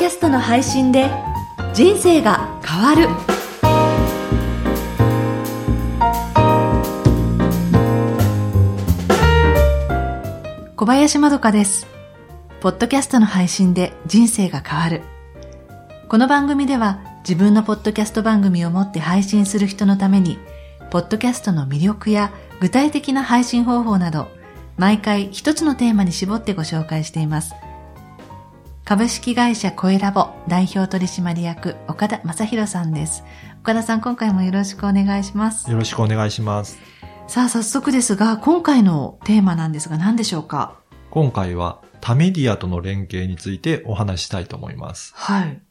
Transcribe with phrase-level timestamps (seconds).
[0.00, 1.10] キャストの配信で
[1.74, 3.06] 人生が変わる。
[10.74, 11.86] 小林まどかです。
[12.62, 15.02] ポッドキャストの配信で人生が変わる。
[16.08, 20.38] この番組では自分のポッドキャスト番組を持って配信する人のために
[20.90, 22.32] ポッドキャストの魅力や
[22.62, 24.28] 具体的な配信方法など
[24.78, 27.52] 毎回一つのテーマに絞ってご紹介しています。
[28.90, 33.22] 株式会社コエラボ代表取締役岡田正宏さんです。
[33.60, 35.70] 岡田さん今回もよろしくお願いします。
[35.70, 36.76] よろしくお願いします。
[37.28, 40.80] さあ早速ですが今回のテーマなんですが何でしょうか？
[41.12, 45.12] 今回は他メディアとの連携についてお話したいと思います。
[45.14, 45.62] はい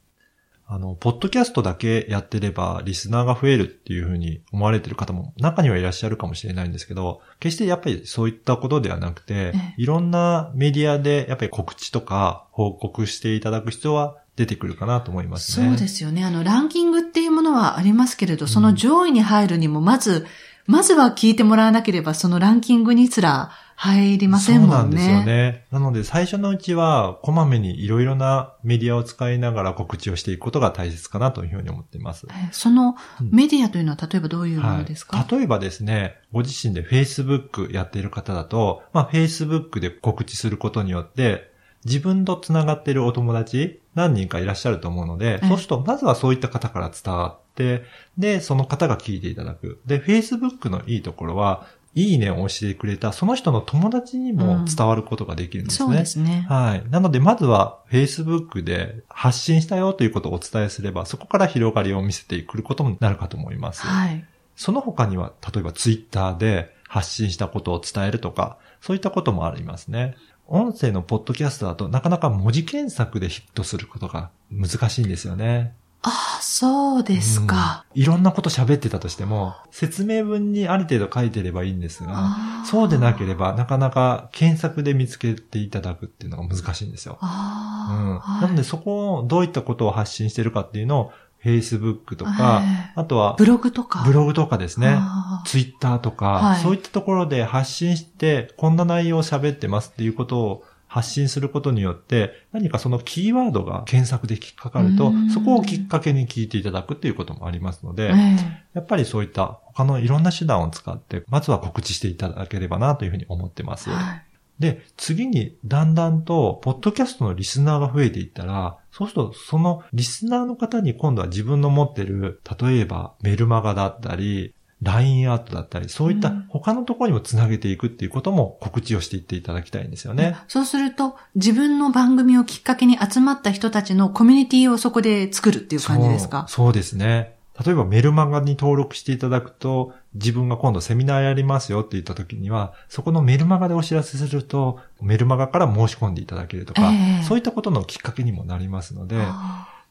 [0.72, 15.70] あの、ポッドキャストだけやってればリスナーが増えるっていうふうに思われてる方も中にはいらっしゃるかもしれないんですけど、決してやっぱりそういったことではなくてええ、いろんなメディアでやっぱり告知とか報告していただく必要は出てくるかなと思いますね。
[15.70, 16.23] そうですよね。
[16.23, 20.28] あの、ランキングっていうものはありますけれど、その上位に入るにも、まず、
[20.70, 24.76] まずは聞いてもらわなければ、そのランキングにすら入りませんもんね。
[24.76, 25.66] そうなんですよね。
[25.72, 32.28] なので最初のうちは、こまめにいろいろなメディアを使いながら告知をしていくことが大切かなというふうに思っています。
[32.30, 41.50] えそのメディアというのは例えばどういうものですか、はい、例えばですね、ご自身で Facebook やっている方だと、まあ Facebook で告知することによって、
[41.83, 47.83] 自分と繋がっているお友達何人かいらっしゃると思うので、ええそうするとまずはそういった方から伝わって、
[48.17, 49.81] で、その方が聞いていただく。
[49.86, 55.88] で、Facebook のいいところは、いいねを押してくれたその人の友達にも伝わることができるんですね。
[55.88, 56.45] そうですね。
[56.47, 56.83] はい。
[56.89, 63.81] なので、まずは Facebook で発信したよということをお伝えすれば、そこから広がりを見せてくることになるかと思います。
[63.81, 64.23] はい。
[64.55, 70.16] その他には、例えば Twitter で発信したことを伝えるとか、そういったこともありますね。
[70.50, 75.75] 音声のポッドキャストだとなかなか文字検索でヒットすることが難しいんですよね。
[76.02, 77.86] ああ、そうですか。
[77.93, 87.17] うんいろんなこと喋ってたとしても、説明文にある程度書いてればいいんですが、そうでなければなかなか検索で見つけていただくっていうのが難しいんですよ。
[87.21, 87.27] うん。
[87.27, 91.11] はいなのでそこをどういったことを発信してるかっていうのを
[91.43, 94.04] Facebook とか、はいあとはブログとか。
[94.05, 94.98] ブログとかですね。
[95.45, 113.89] ツイッターとか、はいそういったところで発信して、こんな内容を喋ってますっていうことを発信することによって、何かそのキーワードが検索で引っかかるとうん、そこをきっかけに聞いていただくっていうこともありますので、ええやっぱりそういった他のいろんな手段を使って、まずは告知していただければなというふうに思ってます。
[113.89, 114.23] はい。
[114.60, 130.38] で、次にだんだんと、ポッドキャストのリスナーが増えていったら、そうすると、そのリスナーの方に今度は自分の持ってる、例えばメルマガだったり、LINE アートだったり、そういったうん他のところにもつなげていくっていうことも告知をしていっていただきたいんですよね。
[130.48, 136.45] そうすると、自分の番組をきっかけに集まった人たちのコミュニティをそこで作るっていう感じですか？
[136.48, 137.36] そうですね。
[137.66, 149.18] 例えばメルマガに登録していただくと、自分が今度セミナーやりますよって言った時には、そこのメルマガでお知らせすると、メルマガから申し込んでいただけるとか、ええそういったことのきっかけにもなりますので、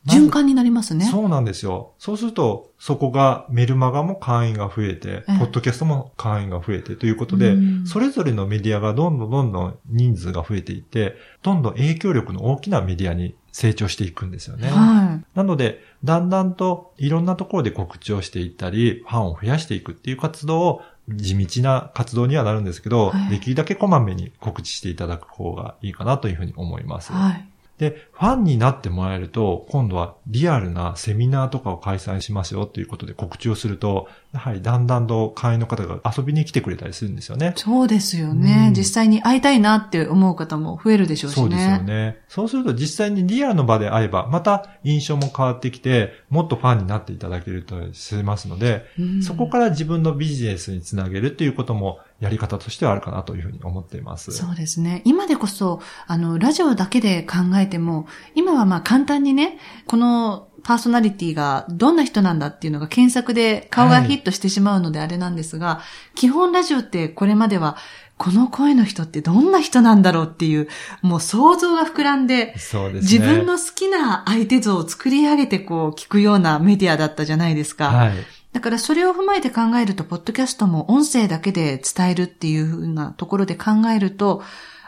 [0.06, 1.04] 循環になりますね。
[1.06, 1.92] そうなんですよ。
[1.98, 14.68] そうすると、そこがメルマガも会員が増えて、ええポッドキャストも会員が増えてということでうん、それぞれのメディアがどんどんどんどん人数が増えていって、どんどん影響力の大きなメディアに成長していくんですよね。
[14.68, 27.12] はなので、だんだんといろんなところで告知をしていったり、ファンを増やしていくっていう活動を、地道な活動にはなるんですけど、はいできるだけこまめに告知していただく方がいいかなというふうに思います。
[27.12, 27.16] い。
[27.16, 27.48] はい。
[27.78, 37.54] で、ファンになってもらえると、今度はリアルなセミナーとかを開催しますよということで告知をすると、やはりだんだんと会員の方が遊びに来てくれたりするんですよね。
[37.56, 41.40] そうですよね、うん実際に会いたいなって思う方も増えるでしょうしね。
[41.40, 42.18] そうですよね。
[42.28, 54.32] そうすると実際にリアルの場で会えば、また印象も変わってきて、もっとファンになっていただけるとしますので、うんそこから自分のビジネスにつなげるっていうこともやり方としてはあるかなというふうに思っています。
[54.32, 55.02] そうですね。
[55.04, 65.80] 今でこそ、あの、ラジオだけで考えても、今はまあ簡単にね、このパーソナリティがどんな人なんだっていうのが検索で顔がヒットしてしまうのであれなんですが、
[66.16, 67.76] 基本ラジオってこれまでは、
[68.16, 70.68] この声の人ってどんな人なんだろうっていう、
[71.02, 73.18] もう想像が膨らんで、そうですね。
[73.18, 77.90] 自分の好きな相手像を作り上げてこう聞くようなメディアだったじゃないですか。
[77.90, 78.12] はい。
[78.52, 84.42] だからそれを踏まえて考えると、ポッドキャストも音声だけで伝えるっていう風なところで考えると、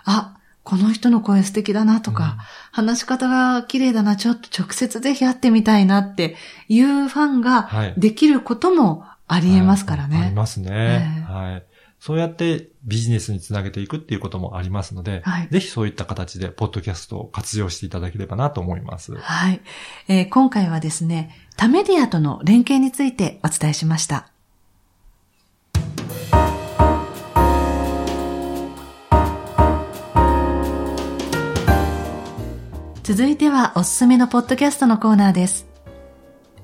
[0.04, 2.38] あ、この人の声素敵だなとか、
[2.72, 6.36] 話し方が綺麗だな、ちょっと直接ぜひ会ってみたいなって
[6.68, 10.16] いうファンがはいできることもあり得ますからね。
[10.16, 10.68] はいありますね。
[10.70, 11.69] ええはい。
[12.00, 19.14] そうやってビジネスにつなげていくっていうこともありますので、はいぜひそういった形で、ポッドキャストを活用していただければなと思います。
[19.17, 19.61] はい、
[20.08, 24.29] えー今回はですね、他メディアとの連携についてお伝えしました。
[33.03, 35.69] 続いてはおすすめのポッドキャストのコーナーです。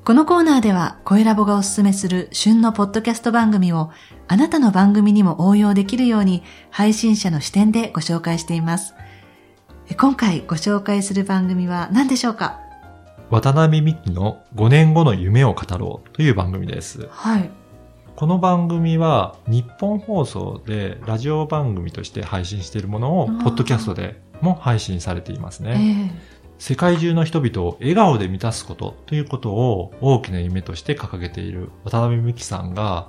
[0.06, 3.91] このコーナーでは、声ラボがおすすめする旬のポッドキャスト番組を、
[4.29, 8.94] あなたの番組にも応用できるように、配信者の視点でご紹介しています。
[9.91, 12.61] え今回ご紹介する番組は何でしょうか？
[13.31, 17.08] 渡辺美希の5年後の夢を語ろうという番組です。
[17.11, 17.50] はい。
[18.14, 26.12] この番組は日本放送でラジオ番組として配信しているものをポッドキャストでも配信されていますえね。
[26.14, 33.08] え世界中の人々を笑顔で満たすことということを大きな夢として掲げている渡辺美樹さんが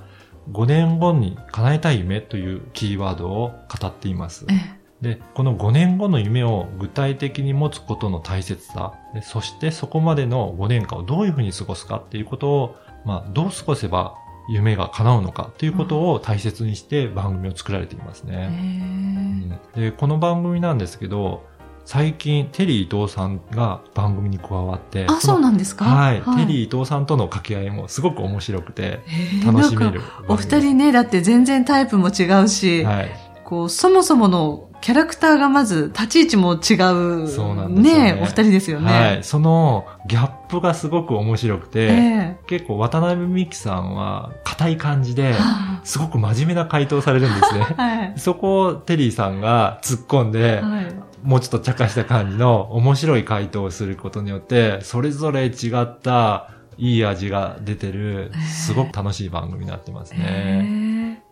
[0.52, 4.46] 5年後に叶えたい夢というキーワードを語っています。
[4.50, 14.16] ええで、この5年後の夢を具体的に持つことの大切さ、でそしてそこまでの5年間をどういうふうに過ごすかっていうことを、まあ、どう過ごせば
[14.50, 19.60] 夢が叶うのかということを大切にして番組を作られていますえね。
[19.76, 21.46] えで、この番組なんですけど、
[21.88, 25.86] 最近、テリー伊藤さんが番組に加わって、あ、そうのなんですか？
[25.86, 33.10] はい、テリー伊藤さんとの掛け合いもすごく面白くて、ええ楽しめるなんかお二人ね、だって全然タイプも違うし、はい。
[33.48, 37.30] こう、そもそものキャラクターがまず立ち位置も違う。
[37.30, 38.92] そうなんですよねお二人ですよね。
[38.92, 39.24] はい。
[39.24, 45.34] そのギャップがすごく面白くて、え結構渡辺美樹さんは硬い感じで
[45.86, 47.68] すごく真面目な回答されるんですね。
[47.78, 48.14] あ はい。
[48.18, 50.94] そこをテリーさんが突っ込んで、はい。
[51.24, 60.20] もうちょっと茶化した感じの面白い回答をすることによって、それぞれ違ったいい味が出てる、すごく楽しい番組になってますね。
[60.20, 60.87] え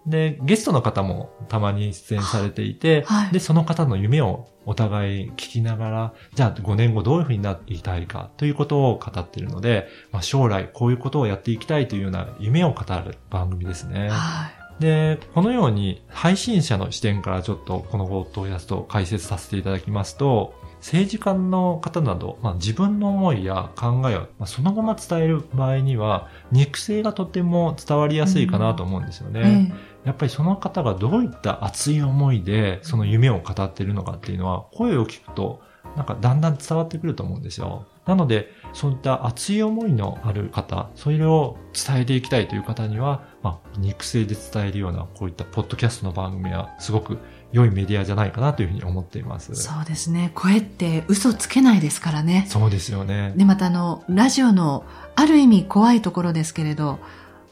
[0.07, 14.09] で、ゲストの方もたまに出演されていて、はいで、その方の夢をお互い聞きながら、じゃあ5年後どういうふうになっていきたいかということを語っているので、まあ、将来こういうことをやっていきたいというような夢を語る番組ですねえ。
[14.09, 14.65] はい。
[14.79, 20.53] で、このように配信者の視点からちょっとこのポッドキャストを解説させていただきますと、
[20.85, 29.73] 政治家の方など、まあ、自分の思いや考えを、まあ、そのまま伝える場合には、肉声がとても伝わりやすいかなと思うんですよね。
[30.05, 35.63] えやっぱりその方がどういった熱い思いでその夢を語っているのかっていうのは声を聞くと
[35.95, 37.88] なんかだんだん伝わってくると思うんですよ。
[38.05, 47.17] なのでそういった熱い思いのある方、それを伝えていきたいという方には、まあ、肉声で伝えるようなこういったポッドキャストの番組はすごく
[47.55, 49.53] 良いメディアじゃないかなというふうに思っています。
[49.53, 50.31] えそうですね。
[50.35, 52.45] 声って嘘つけないですからね。
[52.49, 53.33] そうですよね。
[53.35, 54.83] で、またあの、ラジオの
[55.15, 56.99] ある意味怖いところですけれど、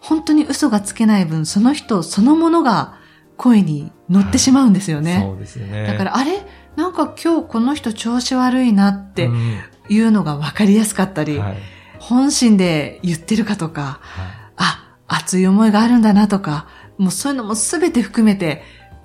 [0.01, 2.95] 本当に嘘がつけない分、その人そのものが
[3.37, 5.21] 声に乗ってしまうんですよね。
[5.21, 5.87] そうですよね。
[5.87, 6.45] だから、あれ？
[6.75, 9.59] なんか今日この人調子悪いなってうん
[9.89, 11.57] いうのが分かりやすかったり、はい
[11.99, 14.27] 本心で言ってるかとか、はい
[14.57, 16.67] あ、熱い思いがあるんだなとか、
[16.97, 18.61] もうそういうのも全て含めて、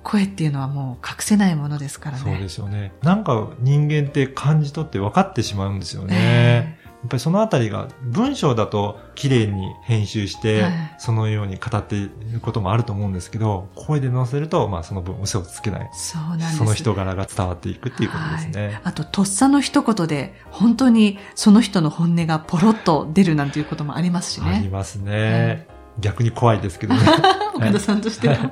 [0.09, 2.23] 声っていうのはもう隠せないものですからね。
[2.23, 2.93] そうですよね。
[3.03, 6.15] なんか人間って感じ取って分かってしまうんですよね。
[6.17, 15.89] えやっぱりそのあたりが文章だと綺麗に編集してはい、そのように語っていることもあると思うんですけど、声で載せると、まあその分嘘をつけないえ。
[15.95, 16.57] そうなんです。
[16.57, 18.81] その人柄が伝わっていくっていうことですね。
[18.83, 24.55] あと、とっさの一言で、本当にその人の本音がポロッと出るなんていうこともありますしね。
[24.55, 25.67] ありますね。
[25.99, 27.01] 逆に怖いですけどね。
[27.59, 28.51] 岡田さんとしては。